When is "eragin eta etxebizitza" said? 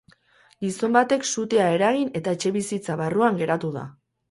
1.75-2.99